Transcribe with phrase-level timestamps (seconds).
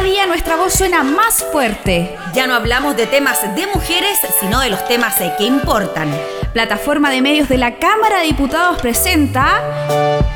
[0.00, 2.16] cada día nuestra voz suena más fuerte.
[2.32, 6.10] Ya no hablamos de temas de mujeres, sino de los temas eh, que importan.
[6.54, 9.60] Plataforma de medios de la Cámara de Diputados presenta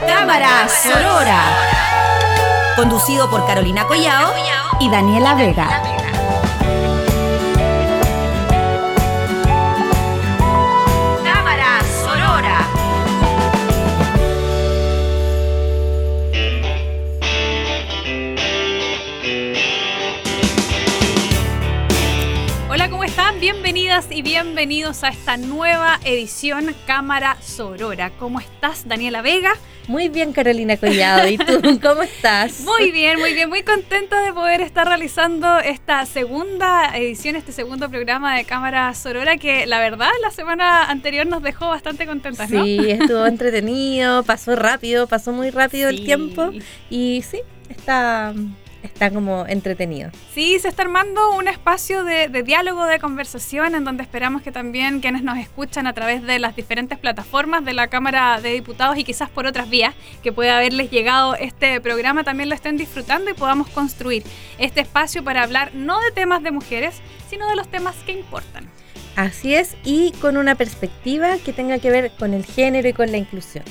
[0.07, 1.41] Cámara Sorora.
[2.77, 4.35] Conducido por Carolina Collao
[4.81, 6.04] y Daniela Vega.
[23.65, 28.11] Bienvenidas y bienvenidos a esta nueva edición Cámara Sorora.
[28.19, 29.55] ¿Cómo estás, Daniela Vega?
[29.89, 31.27] Muy bien, Carolina Collado.
[31.27, 32.61] ¿Y tú cómo estás?
[32.61, 33.49] Muy bien, muy bien.
[33.49, 39.39] Muy contenta de poder estar realizando esta segunda edición, este segundo programa de Cámara Sorora,
[39.39, 42.65] que la verdad la semana anterior nos dejó bastante contentas, ¿no?
[42.65, 46.51] Sí, estuvo entretenido, pasó rápido, pasó muy rápido el tiempo.
[46.91, 48.35] Y sí, está
[48.85, 50.11] está como entretenido.
[50.33, 55.01] Sí, se está armando un espacio de, diálogo, de conversación, en donde esperamos que también
[55.01, 59.05] quienes nos escuchan a través de las diferentes plataformas de la Cámara de Diputados y
[59.05, 63.35] quizás por otras vías que pueda haberles llegado este programa también lo estén disfrutando y
[63.35, 64.23] podamos construir
[64.59, 68.69] este espacio para hablar no de temas de mujeres, sino de los temas que importan.
[69.17, 73.13] Así es, y con una perspectiva que tenga que ver con el género y con
[73.13, 73.65] la inclusión.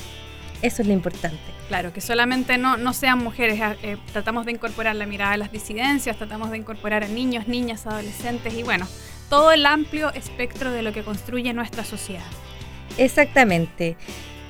[0.64, 1.36] Eso es lo importante.
[1.68, 3.60] Claro, que solamente no, no sean mujeres.
[3.60, 7.48] Ah, eh, tratamos de incorporar la mirada de las disidencias, tratamos de incorporar a niños,
[7.48, 8.88] niñas, adolescentes y bueno,
[9.28, 12.24] todo el amplio espectro de lo que construye nuestra sociedad.
[12.96, 13.98] Exactamente.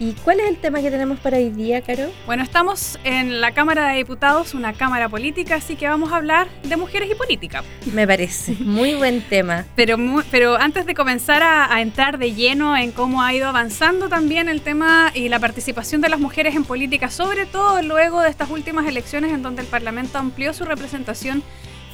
[0.00, 2.10] ¿Y cuál es el tema que tenemos para hoy día, Caro?
[2.26, 6.48] Bueno, estamos en la Cámara de Diputados, una Cámara política, así que vamos a hablar
[6.64, 7.62] de mujeres y política.
[7.92, 9.66] Me parece, muy buen tema.
[9.76, 9.96] Pero,
[10.32, 14.48] pero antes de comenzar a, a, entrar de lleno en cómo ha ido avanzando también
[14.48, 18.50] el tema y la participación de las mujeres en política, sobre todo luego de estas
[18.50, 21.44] últimas elecciones en donde el Parlamento amplió su representación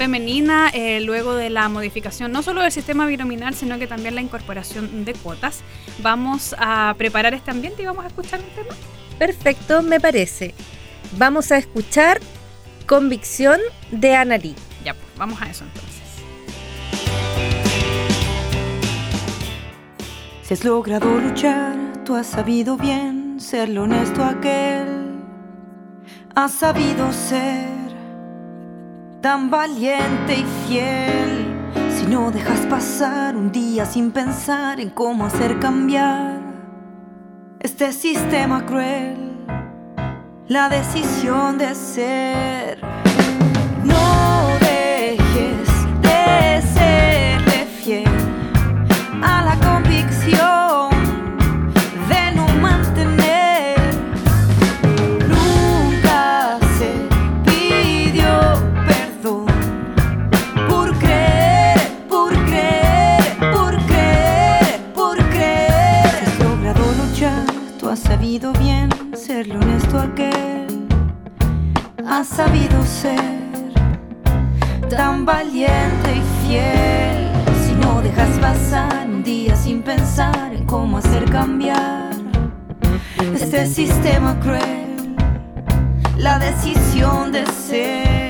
[0.01, 4.23] femenina eh, luego de la modificación no solo del sistema binominal, sino que también la
[4.23, 5.61] incorporación de cuotas.
[5.99, 8.75] Vamos a preparar este ambiente y vamos a escuchar un tema.
[9.19, 10.55] Perfecto, me parece.
[11.19, 12.19] Vamos a escuchar
[12.87, 14.55] Convicción de Analí.
[14.83, 16.01] Ya, pues vamos a eso entonces.
[20.41, 25.21] Si has logrado luchar, tú has sabido bien ser lo honesto aquel.
[26.35, 27.80] Has sabido ser
[29.21, 31.47] tan valiente y fiel.
[31.91, 36.41] Si no dejas pasar un día sin pensar en cómo hacer cambiar
[37.61, 39.37] este sistema cruel,
[40.49, 42.90] la decisión de ser.
[70.01, 70.87] Aquel.
[72.07, 73.41] ha sabido ser
[74.89, 77.31] tan valiente y fiel.
[77.65, 82.11] Si no dejas pasar un día sin pensar en cómo hacer cambiar
[83.35, 85.15] este sistema cruel,
[86.17, 88.30] la decisión de ser.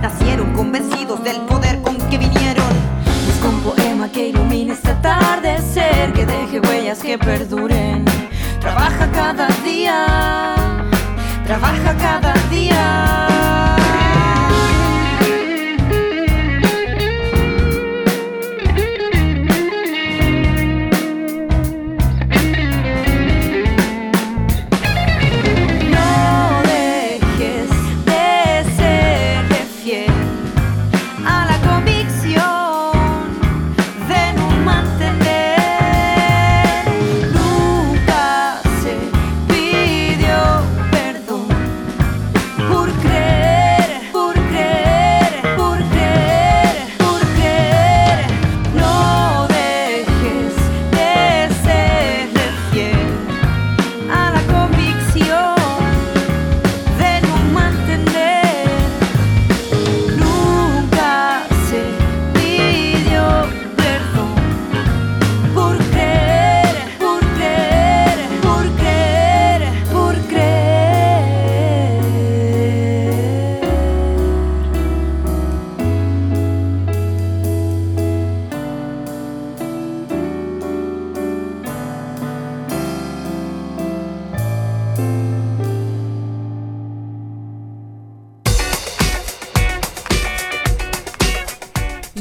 [0.00, 2.72] Nacieron convencidos del poder con que vinieron.
[3.26, 8.04] Busca un poema que ilumine este atardecer, que deje huellas que perduren.
[8.60, 10.54] Trabaja cada día
[11.44, 13.03] trabaja cada día.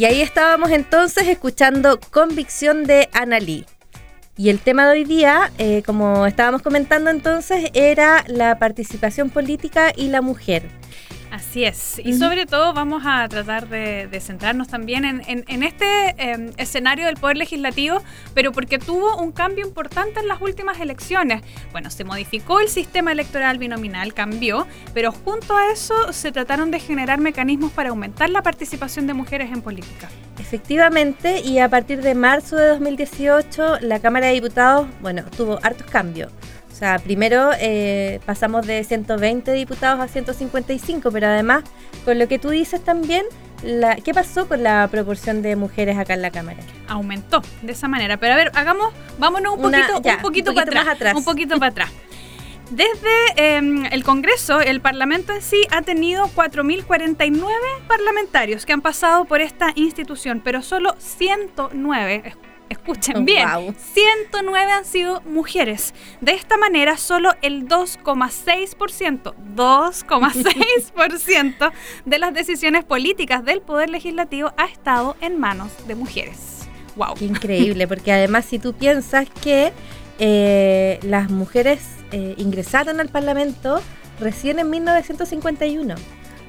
[0.03, 3.63] Y ahí estábamos entonces escuchando Convicción de Analí.
[4.35, 9.93] Y el tema de hoy día, eh, como estábamos comentando entonces, era la participación política
[9.95, 10.63] y la mujer.
[11.33, 11.99] Así es.
[12.05, 17.37] Y sobre todo vamos a tratar de, centrarnos también en, este em, escenario del Poder
[17.37, 18.03] Legislativo,
[18.35, 21.41] pero porque tuvo un cambio importante en las últimas elecciones.
[21.71, 26.79] Bueno, se modificó el sistema electoral binominal, cambió, pero junto a eso se trataron de
[26.79, 30.09] generar mecanismos para aumentar la participación de mujeres en política.
[30.37, 35.87] Efectivamente, y a partir de marzo de 2018, la Cámara de Diputados, bueno, tuvo hartos
[35.89, 36.31] cambios.
[36.73, 41.63] O sea, primero eh, pasamos de 120 diputados a 155, pero además,
[42.03, 43.25] con lo que tú dices también,
[43.61, 46.57] la, ¿qué pasó con la proporción de mujeres acá en la Cámara?
[46.87, 48.17] Aumentó de esa manera.
[48.17, 51.91] Pero a ver, hagamos, vámonos un poquito, un poquito, para atrás, Un poquito para atrás.
[52.71, 57.45] Desde em, el Congreso, el Parlamento en sí ha tenido 4.049
[57.87, 62.33] parlamentarios que han pasado por esta institución, pero solo 109,
[62.69, 63.47] escuchen bien,
[63.93, 65.93] 109 han sido mujeres.
[66.21, 71.71] De esta manera, solo el 2,6%, 2,6%
[72.05, 76.67] de las decisiones políticas del Poder Legislativo ha estado en manos de mujeres.
[76.95, 77.15] ¡Wow!
[77.15, 79.73] Qué increíble, porque además si tú piensas que
[80.19, 81.81] eh, las mujeres
[82.11, 83.81] eh, ingresaron al Parlamento
[84.19, 85.95] recién en 1951.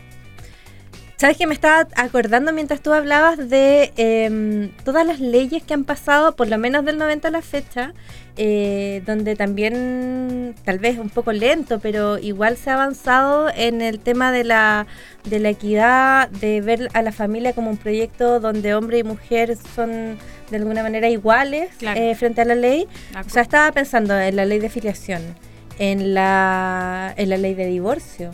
[1.23, 5.85] Sabes que me estaba acordando mientras tú hablabas de em, todas las leyes que han
[5.85, 7.93] pasado, por lo menos del 90 a la fecha,
[8.37, 14.01] eh, donde también, tal vez un poco lento, pero igual se ha avanzado en el
[14.01, 14.89] tema de la,
[15.23, 19.57] de la equidad, de ver a la familia como un proyecto donde hombre y mujer
[19.77, 20.19] son
[20.51, 22.89] de alguna manera iguales eh, frente a la ley.
[23.25, 25.23] O sea, estaba pensando en la ley de filiación,
[25.79, 28.33] en la, en la ley de divorcio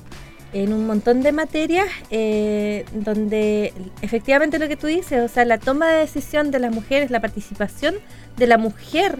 [0.52, 5.58] en un montón de materias eh, donde efectivamente lo que tú dices, o sea, la
[5.58, 7.96] toma de decisión de las mujeres, la participación
[8.36, 9.18] de la mujer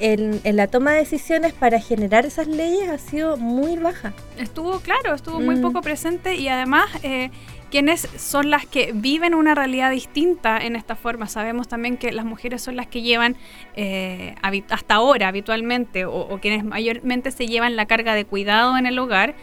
[0.00, 4.12] en, la toma de decisiones para generar esas leyes ha sido muy baja.
[4.38, 5.62] Estuvo, claro, estuvo muy mm.
[5.62, 6.88] poco presente y además...
[7.02, 7.30] Eh,
[7.70, 11.26] quienes son las que viven una realidad distinta en esta forma.
[11.26, 13.36] Sabemos también que las mujeres son las que llevan
[13.76, 14.34] eh,
[14.70, 18.98] hasta ahora habitualmente o, o, quienes mayormente se llevan la carga de cuidado en el
[18.98, 19.34] hogar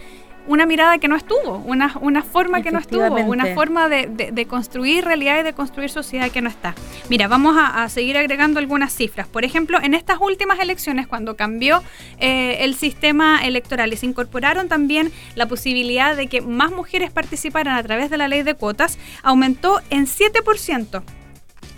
[0.48, 5.04] una mirada que no estuvo, una, una forma que no estuvo, una forma de, construir
[5.04, 6.76] realidad y de construir sociedad que no está.
[7.10, 9.28] Mira, vamos a, seguir agregando algunas cifras.
[9.28, 11.82] Por ejemplo, en estas últimas elecciones, cuando cambió
[12.20, 17.76] eh, el sistema electoral y se incorporaron también la posibilidad de que más mujeres participaran
[17.76, 21.04] a través de la ley de cuotas, aumentó en 7%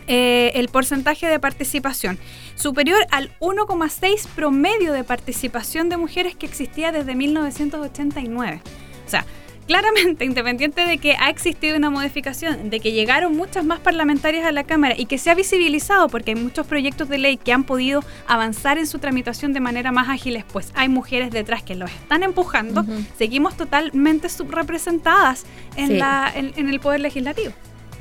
[0.07, 2.17] eh, el porcentaje de participación,
[2.55, 8.61] superior al 1,6 promedio de participación de mujeres que existía desde 1989.
[9.05, 9.25] O sea,
[9.67, 14.51] claramente, independiente de que ha existido una modificación, de que llegaron muchas más parlamentarias a
[14.51, 17.65] la Cámara y que se ha visibilizado porque hay muchos proyectos de ley que han
[17.65, 21.91] podido avanzar en su tramitación de manera más ágil, pues hay mujeres detrás que los
[21.91, 22.85] están empujando,
[23.17, 25.45] seguimos totalmente subrepresentadas
[25.75, 27.53] en, la, en el Poder Legislativo.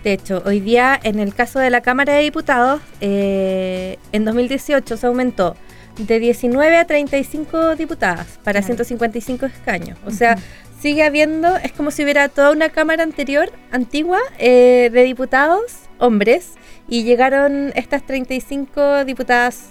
[0.06, 4.96] De hecho, hoy día en el caso de la Cámara de Diputados, eh, en 2018
[4.96, 5.56] se aumentó
[5.98, 9.98] de 19 a 35 diputadas para 155 escaños.
[10.06, 10.38] O sea,
[10.78, 16.52] sigue habiendo, es como si hubiera toda una cámara anterior, antigua, eh, de diputados, hombres,
[16.88, 19.70] y llegaron estas 35 diputadas.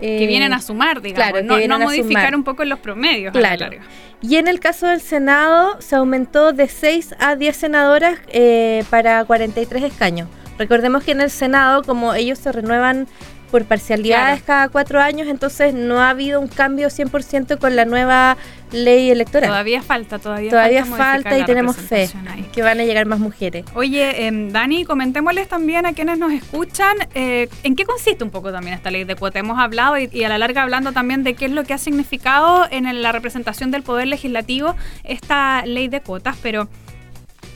[0.00, 2.36] Que vienen a sumar, digamos, claro, no, no modificar sumar.
[2.36, 3.34] un poco los promedios.
[3.34, 3.70] a la Claro.
[3.72, 3.86] larga.
[4.20, 9.24] Y en el caso del Senado se aumentó de 6 a 10 senadoras eh, para
[9.24, 10.28] 43 escaños.
[10.58, 13.06] Recordemos que en el Senado, como ellos se renuevan
[13.52, 14.46] por parcialidades Claro.
[14.46, 18.36] cada cuatro años, entonces no ha habido un cambio 100% con la nueva
[18.72, 19.50] ley electoral.
[19.50, 22.46] Todavía falta, todavía, Todavía falta, y tenemos fe ahí.
[22.52, 23.64] que van a llegar más mujeres.
[23.74, 28.52] Oye, em, Dani, comentémosles también a quienes nos escuchan eh, en qué consiste un poco
[28.52, 29.38] también esta ley de cuota.
[29.38, 31.78] Hemos hablado y, y a la larga hablando también de qué es lo que ha
[31.78, 36.68] significado en la representación del Poder Legislativo esta ley de cuotas, pero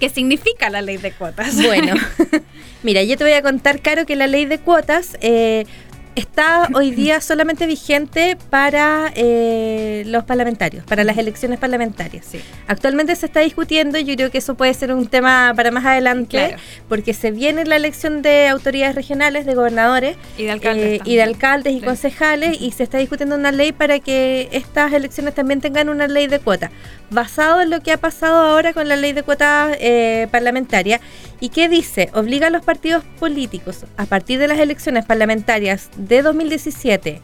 [0.00, 1.54] ¿qué significa la ley de cuotas?
[1.62, 1.95] Bueno,
[2.83, 5.66] mira, yo te voy a contar, Caro, que la ley de cuotas eh,
[6.14, 12.26] está hoy día solamente vigente para eh, los parlamentarios, para las elecciones parlamentarias.
[12.26, 12.40] Sí.
[12.66, 16.37] Actualmente se está discutiendo, yo creo que eso puede ser un tema para más adelante,
[16.49, 16.57] Claro.
[16.88, 20.85] porque se viene la elección de autoridades regionales, de gobernadores Y de alcaldes.
[20.85, 21.16] eh, y también.
[21.16, 21.85] de alcaldes y Sí.
[21.87, 26.26] concejales y se está discutiendo una ley para que estas elecciones también tengan una ley
[26.26, 26.71] de cuota,
[27.11, 31.00] basado en lo que ha pasado ahora con la ley de cuota eh, parlamentaria.
[31.42, 32.08] ¿Y qué dice?
[32.14, 37.20] Obliga a los partidos políticos a partir de las elecciones parlamentarias de 2017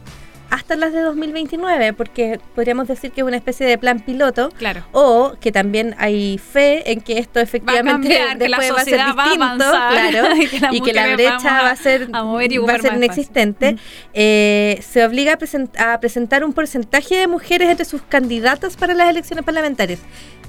[0.49, 4.49] hasta las de 2029, porque podríamos decir que es una especie de plan piloto.
[4.57, 4.83] Claro.
[4.91, 8.83] O que también hay fe en que esto efectivamente cambiar, que la después va a
[8.83, 11.69] ser sociedad va a distinto, avanzar, claro, y que las y que la brecha va
[11.69, 13.77] a ser, a va a inexistente.
[14.13, 18.93] Eh, se obliga a, present- a presentar un porcentaje de mujeres entre sus candidatas para
[18.93, 19.99] las elecciones parlamentarias.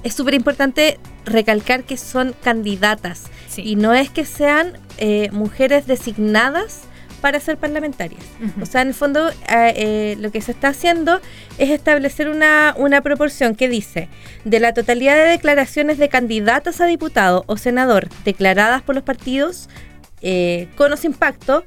[0.02, 3.62] Es súper importante recalcar que son candidatas Sí.
[3.64, 6.83] y no es que sean eh, mujeres designadas
[7.21, 8.23] para ser parlamentarias.
[8.61, 11.21] O sea, en el fondo eh, eh, lo que se está haciendo
[11.59, 14.09] es establecer una, una proporción que dice,
[14.45, 19.69] de la totalidad de declaraciones de candidatas a diputado o senador declaradas por los partidos
[20.23, 21.64] eh, con o sin pacto,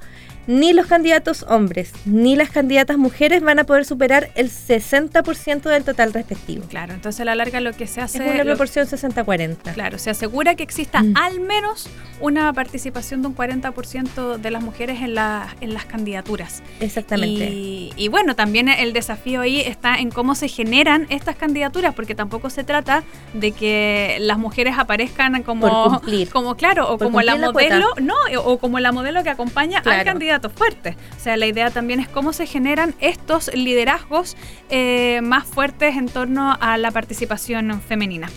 [0.47, 5.83] ni los candidatos hombres ni las candidatas mujeres van a poder superar el 60% del
[5.83, 6.65] total respectivo.
[6.67, 8.17] Claro, entonces a la larga lo que se hace...
[8.25, 9.73] Es una proporción 60-40.
[9.73, 11.13] Claro, se asegura que exista Mm.
[11.17, 11.87] al menos
[12.19, 16.61] una participación de un 40% de las mujeres en, la- en las candidaturas.
[16.79, 17.49] Exactamente.
[17.49, 22.15] Y, y bueno, también el desafío ahí está en cómo se generan estas candidaturas, porque
[22.15, 26.29] tampoco se trata de que las mujeres aparezcan como, Por cumplir.
[26.29, 27.51] como claro, o Por como la cuota.
[27.53, 30.03] modelo, no, o como la modelo que acompaña al Claro.
[30.33, 30.97] Candidato fuerte.
[31.15, 34.35] O sea, la idea también es cómo se generan estos liderazgos
[34.69, 38.29] eh, más fuertes en torno a la participación femenina.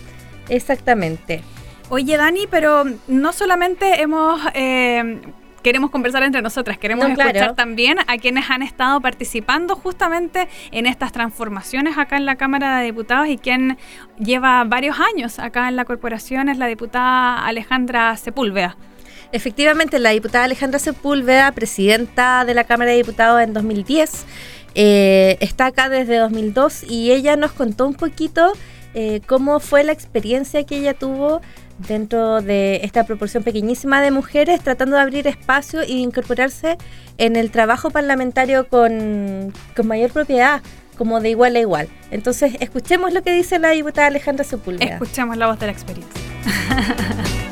[0.49, 1.41] Exactamente.
[1.89, 4.41] Oye, Dani, pero no solamente hemos...
[4.53, 5.21] eh,
[5.63, 7.31] Queremos conversar entre nosotras, queremos No, claro.
[7.31, 12.77] escuchar también a quienes han estado participando justamente en estas transformaciones acá en la Cámara
[12.79, 13.77] de Diputados y quien
[14.17, 18.77] lleva varios años acá en la corporación es la diputada Alejandra Sepúlveda.
[19.31, 24.25] Efectivamente, la diputada Alejandra Sepúlveda, presidenta de la Cámara de Diputados en 2010,
[24.75, 28.53] eh, está acá desde 2002 y ella nos contó un poquito
[28.93, 31.41] eh, cómo fue la experiencia que ella tuvo
[31.77, 36.77] dentro de esta proporción pequeñísima de mujeres, tratando de abrir espacio de incorporarse
[37.17, 40.61] en el trabajo parlamentario con, con mayor propiedad,
[40.97, 41.89] como de igual a igual.
[42.11, 44.93] Entonces, escuchemos lo que dice la diputada Alejandra Sepúlveda.
[44.93, 46.21] Escuchemos la voz de la experiencia.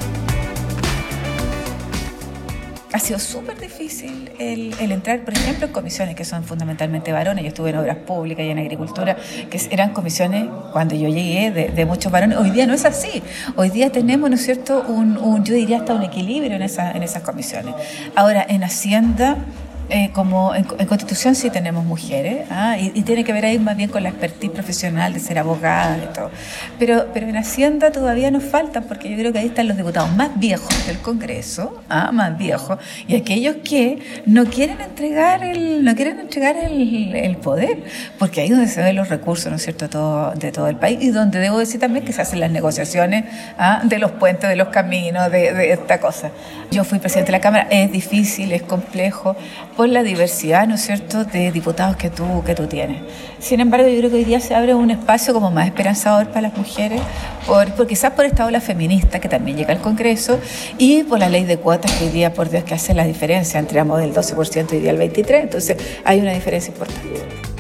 [2.96, 7.44] Ha sido súper difícil el, el entrar, por ejemplo, en comisiones que son fundamentalmente varones.
[7.44, 9.18] Yo estuve en obras públicas y en agricultura,
[9.50, 12.38] que eran comisiones, cuando yo llegué, de, de muchos varones.
[12.38, 13.22] Hoy día no es así.
[13.58, 16.94] Hoy día tenemos, ¿no es cierto?, un, un- yo diría hasta un equilibrio en, esa,
[16.94, 17.76] en esas comisiones.
[18.16, 19.40] Ahora, en Hacienda...
[19.90, 22.76] eh, como en, Constitución sí tenemos mujeres, ¿ah?
[22.78, 26.14] y, tiene que ver ahí más bien con la expertise profesional de ser abogada y
[26.14, 26.32] todo.
[26.80, 30.12] Pero, pero en Hacienda todavía nos faltan, porque yo creo que ahí están los diputados
[30.14, 32.12] más viejos del Congreso, ¿ah?
[32.12, 37.84] más viejos, y aquellos que no quieren entregar el, no quieren entregar el, poder,
[38.18, 40.78] porque ahí es donde se ven los recursos, ¿no es cierto?, todo, de todo el
[40.78, 43.26] país, y donde debo decir también que se hacen las negociaciones
[43.60, 43.82] ¿ah?
[43.84, 46.32] de los puentes, de los caminos, de esta cosa.
[46.72, 49.36] Yo fui presidente de la Cámara, es difícil, es complejo,
[49.76, 53.02] por la diversidad, ¿no es cierto?, de diputados que tú, que tú tienes.
[53.40, 56.42] Sin embargo, yo creo que hoy día se abre un espacio como más esperanzador para
[56.42, 57.02] las mujeres,
[57.46, 60.40] por, por quizás por esta ola feminista que también llega al Congreso
[60.78, 63.60] y por la ley de cuotas que hoy día, por Dios, que hace la diferencia
[63.60, 65.42] entre ambos del 12% y día el 23%.
[65.42, 67.55] Entonces, hay una diferencia importante.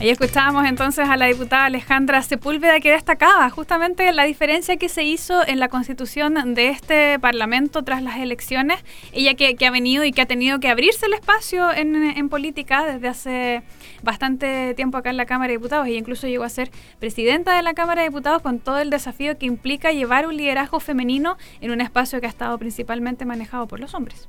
[0.00, 5.02] Ahí escuchábamos entonces a la diputada Alejandra Sepúlveda que destacaba justamente la diferencia que se
[5.02, 8.78] hizo en la constitución de este Parlamento tras las elecciones.
[9.12, 13.08] Ella que, ha venido y que ha tenido que abrirse el espacio en, política desde
[13.08, 13.62] hace
[14.04, 15.88] bastante tiempo acá en la Cámara de Diputados.
[15.88, 19.36] Ella incluso llegó a ser presidenta de la Cámara de Diputados con todo el desafío
[19.36, 23.80] que implica llevar un liderazgo femenino en un espacio que ha estado principalmente manejado por
[23.80, 24.28] los hombres.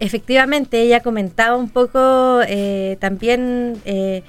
[0.00, 3.82] Efectivamente, ella comentaba un poco eh, también...
[3.84, 4.22] Eh,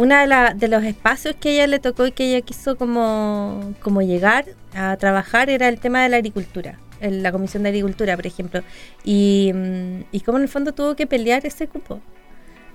[0.00, 4.00] uno de, de, los espacios que ella le tocó y que ella quiso como, como
[4.00, 8.62] llegar a trabajar era el tema de la agricultura, la Comisión de Agricultura, por ejemplo,
[9.04, 12.00] y, mm, y cómo en el fondo tuvo que pelear ese cupo.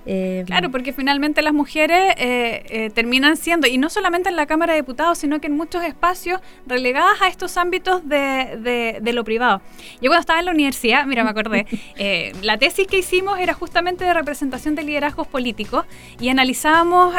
[0.06, 4.46] Eh, claro, porque finalmente las mujeres eh, eh, terminan siendo, y no solamente en la
[4.46, 9.62] Cámara de Diputados, sino que en muchos espacios relegadas a estos ámbitos de, lo privado.
[10.02, 11.66] Yo cuando estaba en la universidad, mira, me acordé,
[12.42, 15.86] la tesis que hicimos era justamente de representación de liderazgos políticos
[16.20, 17.16] y analizábamos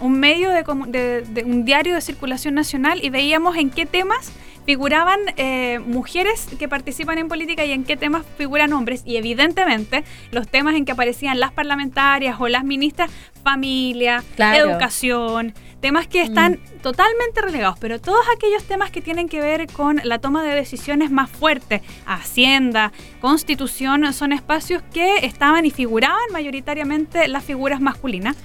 [0.00, 4.32] un medio de, de un diario de circulación nacional y veíamos en qué temas
[4.68, 9.02] figuraban eh, mujeres que participan en política y en qué temas figuran hombres.
[9.06, 13.10] Y evidentemente los temas en que aparecían las parlamentarias o las ministras,
[13.42, 16.80] familia, educación, temas que están mm.
[16.82, 21.10] totalmente relegados, pero todos aquellos temas que tienen que ver con la toma de decisiones
[21.10, 22.92] más fuerte, Hacienda,
[23.22, 28.36] Constitución, son espacios que estaban y figuraban mayoritariamente las figuras masculinas.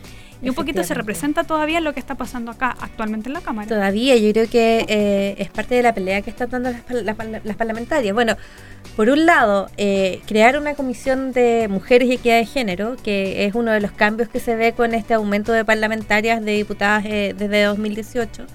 [0.43, 3.67] Y un poquito se representa todavía lo que está pasando acá actualmente en la Cámara.
[3.67, 8.13] Todavía, yo creo que eh, es parte de la pelea que están dando las, parlamentarias.
[8.13, 8.35] Bueno,
[8.97, 13.55] por un lado, eh, crear una comisión de mujeres y equidad de género, que es
[13.55, 17.33] uno de los cambios que se ve con este aumento de parlamentarias, de diputadas eh,
[17.37, 18.45] desde 2018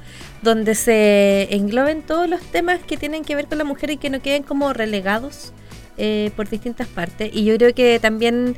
[0.40, 4.08] donde se engloben todos los temas que tienen que ver con la mujer y que
[4.08, 5.52] no queden como relegados
[6.36, 7.30] por distintas partes.
[7.34, 8.54] Y yo creo que también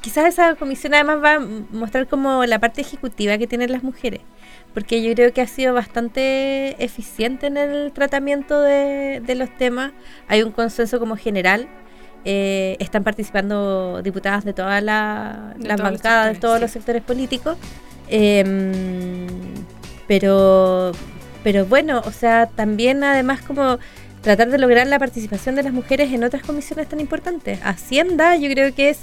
[0.00, 4.20] quizás esa comisión además va a mostrar como la parte ejecutiva que tienen las mujeres,
[4.74, 9.92] porque yo creo que ha sido bastante eficiente en el tratamiento de, los temas.
[10.26, 11.68] Hay un consenso como general.
[12.24, 17.56] Eh, están participando diputadas de todas las bancadas, de todos los sectores políticos.
[18.08, 19.26] Em,
[20.06, 20.92] pero,
[21.44, 23.78] pero bueno, o sea, también además como
[24.22, 27.60] tratar de lograr la participación de las mujeres en otras comisiones tan importantes.
[27.62, 28.98] Hacienda, yo creo que es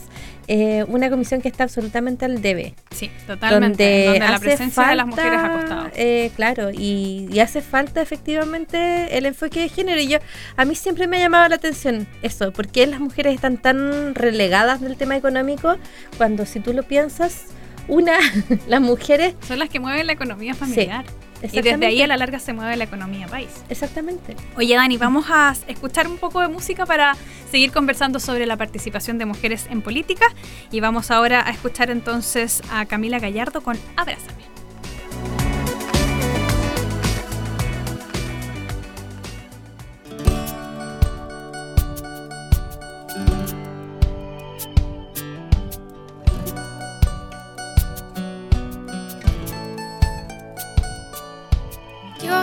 [0.48, 2.76] eh, una comisión que está absolutamente al debe.
[2.92, 4.06] Sí, totalmente.
[4.06, 5.90] Donde, la presencia de las mujeres ha costado.
[5.96, 10.00] Eh, claro, y, hace falta efectivamente el enfoque de género.
[10.00, 10.20] Y yo,
[10.56, 14.82] a mí siempre me ha llamado la atención eso, porque las mujeres están tan relegadas
[14.82, 15.78] del tema económico
[16.18, 17.46] cuando si tú lo piensas,
[17.88, 18.18] una,
[18.68, 19.36] las mujeres...
[19.48, 21.06] Son las que mueven la economía familiar.
[21.52, 23.50] Y desde ahí a la larga se mueve la economía país.
[23.70, 24.36] Exactamente.
[24.56, 27.16] Oye, Dani, vamos a escuchar un poco de música para
[27.50, 30.26] seguir conversando sobre la participación de mujeres en política.
[30.72, 34.55] Y vamos ahora a escuchar entonces a Camila Gallardo con Abrázame.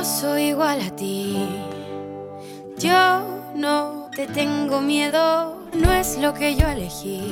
[0.05, 1.37] Soy igual a ti.
[2.79, 7.31] Yo no te tengo miedo, no es lo que yo elegí.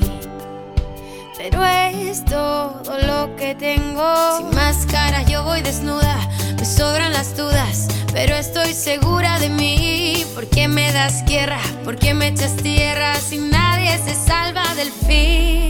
[1.36, 4.36] Pero es todo lo que tengo.
[4.36, 6.18] Sin máscara yo voy desnuda,
[6.56, 10.24] me sobran las dudas, pero estoy segura de mí.
[10.34, 11.60] ¿Por qué me das guerra?
[11.84, 15.69] ¿Por qué me echas tierra si nadie se salva del fin?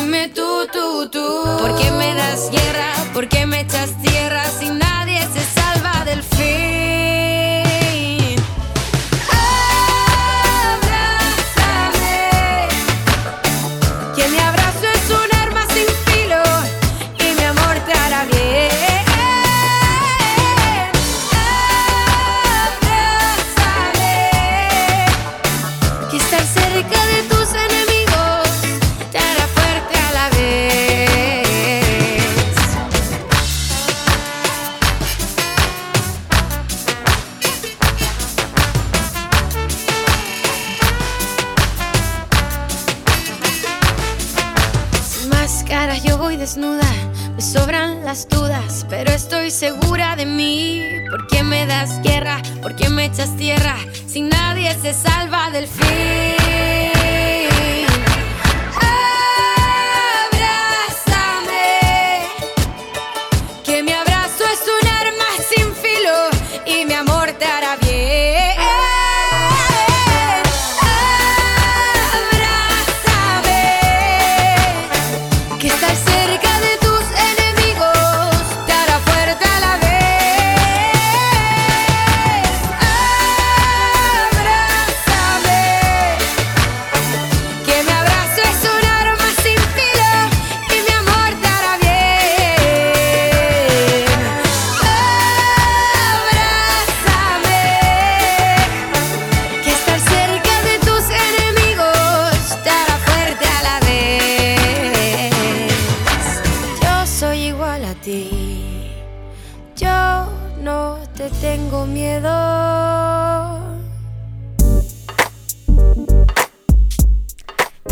[0.00, 2.92] Dime tú, tú, tú, ¿por qué me das guerra?
[3.12, 4.89] ¿Por qué me echas tierra si nadie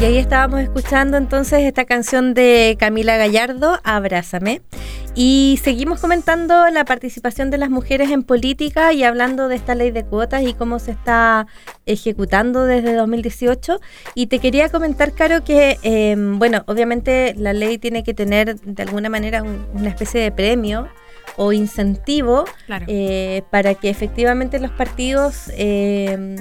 [0.00, 4.62] Y ahí estábamos escuchando entonces esta canción de Camila Gallardo, Abrázame.
[5.16, 9.90] Y seguimos comentando la participación de las mujeres en política y hablando de esta ley
[9.90, 11.48] de cuotas y cómo se está
[11.84, 13.80] ejecutando desde 2018.
[14.14, 18.82] Y te quería comentar, Caro, que, eh, bueno, obviamente la ley tiene que tener de
[18.84, 20.86] alguna manera un- una especie de premio
[21.36, 22.84] o incentivo Claro.
[22.88, 26.36] eh, para que efectivamente los partidos eh,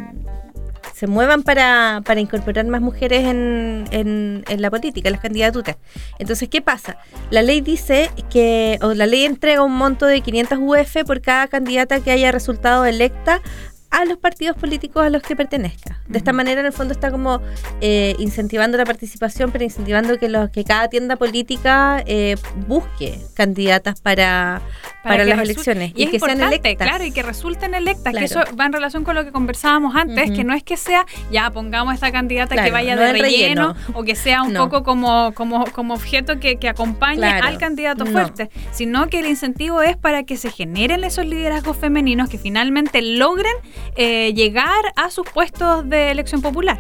[0.98, 5.76] se muevan para, para incorporar más mujeres en, en- en la política, en las candidaturas.
[6.18, 6.98] Entonces, ¿qué pasa?
[7.30, 11.48] La ley dice que, o la ley entrega un monto de 500 UF por cada
[11.50, 13.42] candidata que haya resultado electa
[13.90, 16.02] a los partidos políticos a los que pertenezca.
[16.08, 17.42] De esta manera, en el fondo, está como
[17.82, 22.36] eh, incentivando la participación, pero incentivando que, los, que cada tienda política eh,
[22.68, 24.62] busque candidatas para,
[25.04, 26.76] para, que las elecciones y, es que sean electas.
[26.88, 28.26] claro, y que resulten electas, que Claro.
[28.50, 31.50] eso va en relación con lo que conversábamos antes, que no es que sea, ya
[31.52, 33.76] pongamos esta candidata que vaya no de el relleno, relleno.
[34.00, 34.66] o que sea un No.
[34.70, 38.12] poco como, como, como objeto que, que acompañe Claro, al candidato no.
[38.12, 43.02] fuerte, sino que el incentivo es para que se generen esos liderazgos femeninos que finalmente
[43.02, 43.54] logren
[43.96, 46.80] eh, llegar a sus puestos de elección popular.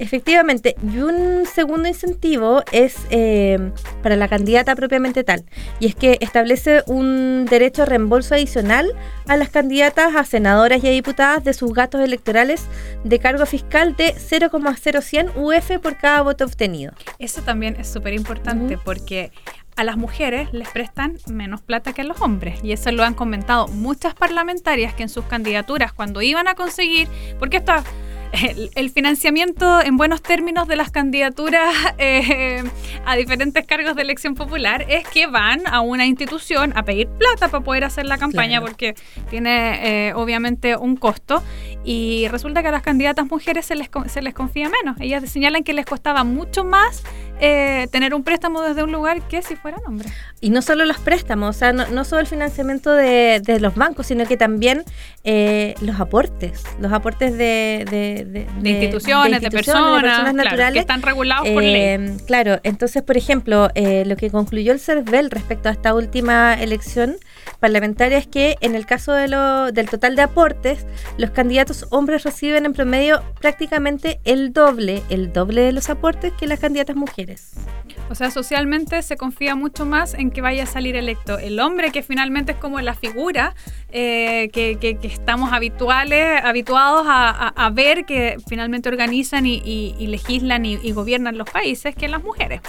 [0.00, 5.44] Efectivamente, y un segundo incentivo es eh, para la candidata propiamente tal,
[5.80, 8.92] y es que establece un derecho a reembolso adicional
[9.26, 12.66] a las candidatas a senadoras y a diputadas de sus gastos electorales
[13.02, 16.92] de cargo fiscal de 0,0100 UF por cada voto obtenido.
[17.18, 19.32] Eso también es súper importante porque
[19.78, 22.58] a las mujeres les prestan menos plata que a los hombres.
[22.64, 27.08] Y eso lo han comentado muchas parlamentarias que en sus candidaturas, cuando iban a conseguir,
[27.38, 27.72] porque esto...
[28.30, 32.62] El, el financiamiento en buenos términos de las candidaturas eh,
[33.06, 37.48] a diferentes cargos de elección popular es que van a una institución a pedir plata
[37.48, 38.66] para poder hacer la campaña Claro.
[38.66, 38.94] porque
[39.30, 41.42] tiene eh, obviamente un costo
[41.84, 45.00] y resulta que a las candidatas mujeres se les, se les confía menos.
[45.00, 47.04] Ellas señalan que les costaba mucho más
[47.40, 50.12] eh, tener un préstamo desde un lugar que si fueran hombres.
[50.40, 53.74] Y no solo los préstamos, o sea, no, no solo el financiamiento de, de los
[53.74, 54.84] bancos, sino que también
[55.24, 60.72] eh, los aportes, los aportes de, de, de- instituciones, de, personas, claro, naturales.
[60.74, 61.74] que están regulados por ley.
[61.82, 66.54] Eh, Claro, entonces, por ejemplo, eh, lo que concluyó el CERVEL respecto a esta última
[66.54, 67.16] elección
[67.60, 72.22] parlamentaria es que en el caso de lo- del total de aportes, los candidatos hombres
[72.22, 77.27] reciben en promedio prácticamente el doble, el doble de los aportes que las candidatas mujeres.
[78.10, 81.90] O sea, socialmente se confía mucho más en que vaya a salir electo el hombre,
[81.90, 83.54] que finalmente es como la figura
[83.92, 91.36] eh, que, estamos habituales, habituados a, ver que finalmente organizan y legislan y, y gobiernan
[91.36, 92.60] los países, que las mujeres.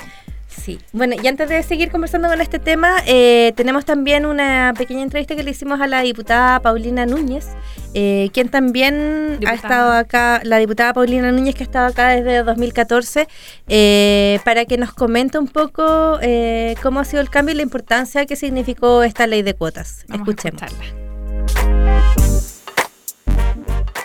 [0.70, 5.02] Sí, bueno, y antes de seguir conversando con este tema, eh, tenemos también una pequeña
[5.02, 7.48] entrevista que le hicimos a la diputada Paulina Núñez,
[7.96, 9.52] eh, quien también Diputada.
[9.52, 13.28] ha estado acá, la diputada Paulina Núñez que ha estado acá desde 2014,
[13.68, 17.64] eh, para que nos comente un poco eh, cómo ha sido el cambio y la
[17.64, 20.06] importancia que significó esta ley de cuotas.
[20.08, 20.62] Vamos Escuchemos.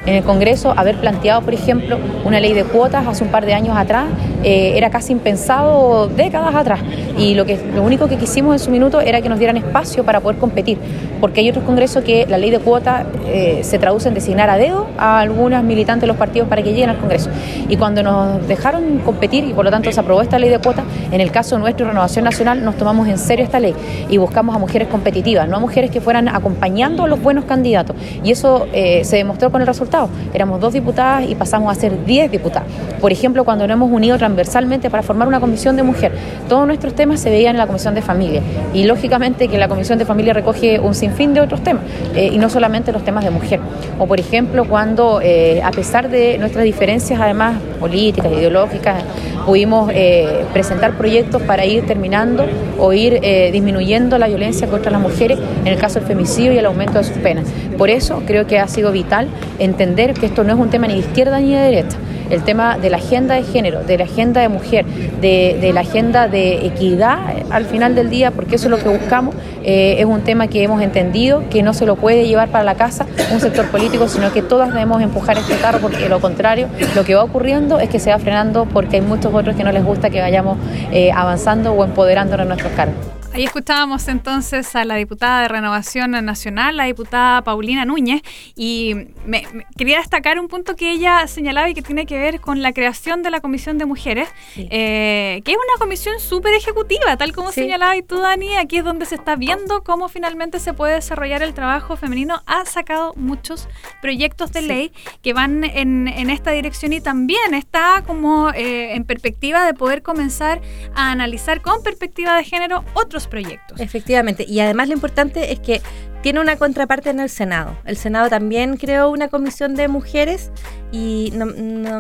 [0.07, 3.55] En el Congreso, haber planteado, por ejemplo, una ley de cuotas hace un par de
[3.55, 4.05] años atrás
[4.43, 6.81] eh, era casi impensado décadas atrás.
[7.17, 10.05] Y lo, que, lo único que quisimos en su minuto era que nos dieran espacio
[10.05, 10.79] para poder competir.
[11.21, 14.59] Porque hay otros congresos que la ley de cuotas eh, se traduce en designar a
[14.59, 17.31] dedo a algunas militantes de los partidos para que lleguen al Congreso.
[17.71, 20.85] Y cuando nos dejaron competir y por lo tanto se aprobó esta ley de cuotas,
[21.13, 23.75] en el caso nuestro, Renovación Nacional, nos tomamos en serio esta ley
[24.11, 27.97] y buscamos a mujeres competitivas, no a mujeres que fueran acompañando a los buenos candidatos.
[28.23, 29.94] Y eso eh, se demostró con el resultado.
[30.33, 32.69] Éramos dos diputadas y pasamos a ser diez diputadas.
[33.01, 36.13] Por ejemplo, cuando nos hemos unido transversalmente para formar una comisión de mujer.
[36.49, 39.99] Todos nuestros temas se veían en la comisión de familia y lógicamente que la comisión
[39.99, 43.31] de familia recoge un sinfín de otros temas eh, y no solamente los temas de
[43.31, 43.61] mujer.
[43.99, 49.05] O por ejemplo cuando eh, a pesar de nuestras diferencias además políticas, ideológicas,
[49.45, 52.47] pudimos eh, presentar proyectos para ir terminando
[52.79, 53.21] o ir
[53.53, 57.05] disminuyendo la violencia contra las mujeres en el caso del femicidio y el aumento de
[57.05, 57.47] sus penas.
[57.79, 59.29] Por eso creo que ha sido vital
[59.59, 61.97] entender que esto no es un tema ni de izquierda ni de derecha
[62.31, 66.29] el tema de la agenda de género, de la agenda de mujer, de, la agenda
[66.29, 67.19] de equidad
[67.51, 70.63] al final del día, porque eso es lo que buscamos, eh, es un tema que
[70.63, 74.33] hemos entendido que no se lo puede llevar para la casa un sector político, sino
[74.33, 77.99] que todas debemos empujar este carro, porque lo contrario, lo que va ocurriendo es que
[77.99, 80.59] se va frenando porque hay muchos otros que no les gusta que vayamos
[80.93, 83.24] eh, avanzando o empoderándonos en nuestros cargos.
[83.35, 88.23] Ahí escuchábamos entonces a la diputada de Renovación Nacional, la diputada Paulina Núñez,
[88.55, 88.95] y
[89.27, 89.45] me,
[89.77, 93.25] quería destacar un punto que ella señalaba y que tiene que ver con la creación
[93.25, 97.97] de la Comisión de Mujeres, eh, que es una comisión súper ejecutiva, tal como señalaba
[97.97, 101.55] y tú, Dani, aquí es donde se está viendo cómo finalmente se puede desarrollar el
[101.55, 102.41] trabajo femenino.
[102.47, 103.69] Ha sacado muchos
[104.01, 104.93] proyectos de ley
[105.23, 110.61] que van en, esta dirección y también está como eh, en perspectiva de poder comenzar
[110.95, 113.81] a analizar con perspectiva de género otros proyectos.
[113.81, 115.81] Efectivamente, y además lo importante es que
[116.25, 117.77] tiene una contraparte en el Senado.
[117.85, 120.51] El Senado también creó una comisión de mujeres
[120.91, 121.45] y no,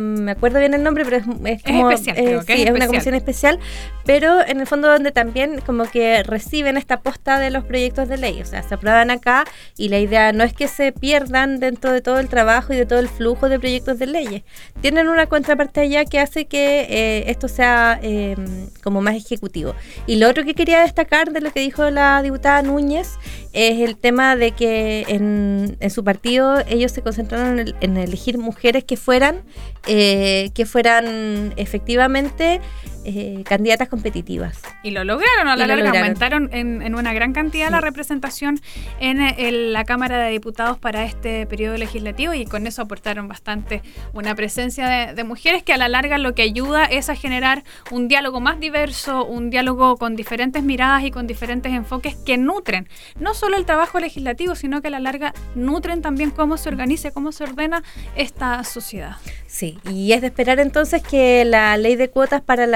[0.01, 1.91] me acuerdo bien el nombre, pero es, como...
[1.91, 3.59] especial, eh, sí, es, una comisión especial,
[4.07, 8.17] pero en el fondo donde también como que reciben esta posta de los proyectos de
[8.17, 9.45] ley, o sea, se aprueban acá
[9.77, 12.87] y la idea no es que se pierdan dentro de todo el trabajo y de
[12.87, 14.43] todo el flujo de proyectos de leyes.
[14.81, 19.75] Tienen una contraparte allá que hace que eh, esto sea em, como más ejecutivo.
[20.07, 23.19] Y lo otro que quería destacar de lo que dijo la diputada Núñez
[23.55, 28.97] es el tema de que en, su partido ellos se concentraron en, elegir mujeres que
[28.97, 29.43] fueran,
[29.87, 32.61] eh, que fueran efectivamente
[33.05, 34.63] eh, candidatas competitivas.
[34.83, 38.61] Y lo lograron, a la larga aumentaron en, una gran cantidad la representación
[38.99, 44.35] en, la Cámara de Diputados para este periodo legislativo y con eso aportaron bastante una
[44.35, 48.41] presencia de, mujeres que a la larga lo que ayuda es a generar un diálogo
[48.41, 52.89] más diverso, un diálogo con diferentes miradas y con diferentes enfoques que nutren
[53.19, 57.11] no solo el trabajo legislativo, sino que a la larga nutren también cómo se organiza,
[57.11, 57.83] cómo se ordena
[58.17, 59.17] esta sociedad.
[59.47, 62.67] Sí, y es de esperar entonces que la ley de cuotas para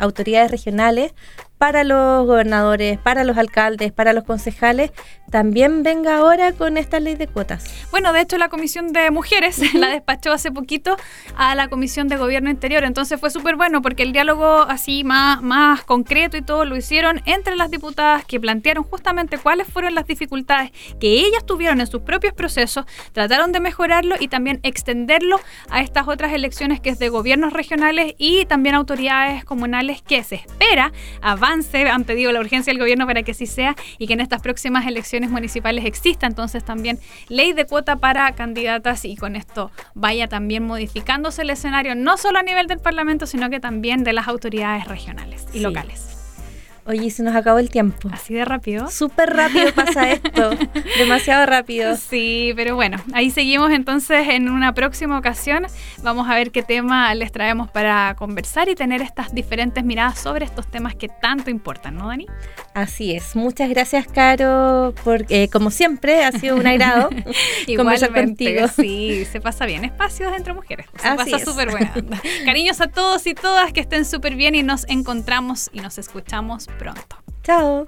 [0.00, 1.12] autoridades regionales
[1.58, 4.92] para los gobernadores, para los alcaldes, para los concejales,
[5.30, 7.64] también venga ahora con esta ley de cuotas.
[7.90, 10.96] Bueno, de hecho la Comisión de Mujeres la despachó hace poquito
[11.36, 15.42] a la Comisión de Gobierno Interior, entonces fue súper bueno porque el diálogo así más,
[15.42, 20.06] más concreto y todo lo hicieron entre las diputadas que plantearon justamente cuáles fueron las
[20.06, 25.40] dificultades que ellas tuvieron en sus propios procesos, trataron de mejorarlo y también extenderlo
[25.70, 30.36] a estas otras elecciones que es de gobiernos regionales y también autoridades comunales que se
[30.36, 30.92] espera
[31.22, 34.42] a han pedido la urgencia del gobierno para que así sea y que en estas
[34.42, 40.28] próximas elecciones municipales exista entonces también ley de cuota para candidatas y con esto vaya
[40.28, 44.28] también modificándose el escenario no solo a nivel del Parlamento, sino que también de las
[44.28, 46.15] autoridades regionales y locales.
[46.86, 48.08] Oye, se nos acabó el tiempo.
[48.12, 48.88] Así de rápido.
[48.90, 50.50] Súper rápido pasa esto.
[50.98, 51.96] Demasiado rápido.
[51.96, 55.66] Sí, pero bueno, ahí seguimos entonces en una próxima ocasión.
[56.02, 60.44] Vamos a ver qué tema les traemos para conversar y tener estas diferentes miradas sobre
[60.44, 62.26] estos temas que tanto importan, ¿no, Dani?
[62.72, 63.34] Así es.
[63.34, 67.10] Muchas gracias, Caro, porque eh, como siempre ha sido un agrado
[67.76, 68.68] conversar contigo.
[68.68, 69.84] Sí, se pasa bien.
[69.84, 70.86] Espacios entre mujeres.
[70.96, 71.92] Se pasa súper buena.
[72.44, 76.68] Cariños a todos y todas, que estén súper bien y nos encontramos y nos escuchamos
[76.76, 77.16] pronto.
[77.42, 77.86] Chao.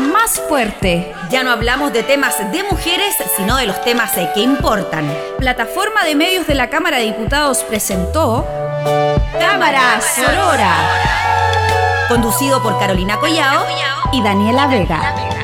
[0.00, 1.12] Más fuerte.
[1.30, 5.12] Ya no hablamos de temas de mujeres, sino de los temas que importan.
[5.38, 8.46] Plataforma de Medios de la Cámara de Diputados presentó
[9.38, 10.74] Cámara Sorora.
[12.08, 13.64] Conducido por Carolina Collao
[14.12, 15.39] y Daniela Vega.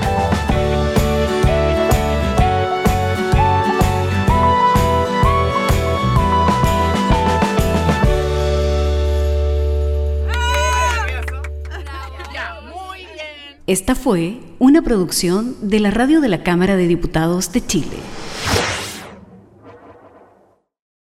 [13.67, 17.97] Esta fue una producción de la Radio de la Cámara de Diputados de Chile.